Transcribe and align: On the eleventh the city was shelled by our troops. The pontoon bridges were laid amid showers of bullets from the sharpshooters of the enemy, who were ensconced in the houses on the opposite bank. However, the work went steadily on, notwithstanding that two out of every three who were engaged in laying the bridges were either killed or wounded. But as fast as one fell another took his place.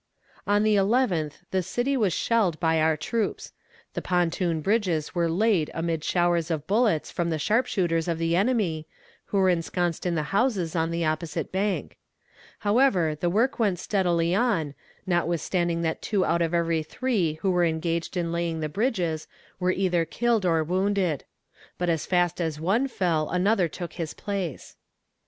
On 0.47 0.63
the 0.63 0.75
eleventh 0.77 1.43
the 1.51 1.61
city 1.61 1.95
was 1.95 2.11
shelled 2.11 2.59
by 2.59 2.81
our 2.81 2.97
troops. 2.97 3.53
The 3.93 4.01
pontoon 4.01 4.59
bridges 4.61 5.13
were 5.13 5.29
laid 5.29 5.69
amid 5.75 6.03
showers 6.03 6.49
of 6.49 6.65
bullets 6.65 7.11
from 7.11 7.29
the 7.29 7.37
sharpshooters 7.37 8.07
of 8.07 8.17
the 8.17 8.35
enemy, 8.35 8.87
who 9.25 9.37
were 9.37 9.49
ensconced 9.51 10.07
in 10.07 10.15
the 10.15 10.33
houses 10.33 10.75
on 10.75 10.89
the 10.89 11.05
opposite 11.05 11.51
bank. 11.51 11.97
However, 12.61 13.13
the 13.13 13.29
work 13.29 13.59
went 13.59 13.77
steadily 13.77 14.33
on, 14.33 14.73
notwithstanding 15.05 15.83
that 15.83 16.01
two 16.01 16.25
out 16.25 16.41
of 16.41 16.51
every 16.51 16.81
three 16.81 17.33
who 17.43 17.51
were 17.51 17.63
engaged 17.63 18.17
in 18.17 18.31
laying 18.31 18.59
the 18.59 18.69
bridges 18.69 19.27
were 19.59 19.69
either 19.71 20.03
killed 20.03 20.47
or 20.47 20.63
wounded. 20.63 21.25
But 21.77 21.89
as 21.91 22.07
fast 22.07 22.41
as 22.41 22.59
one 22.59 22.87
fell 22.87 23.29
another 23.29 23.67
took 23.67 23.93
his 23.93 24.15
place. 24.15 24.77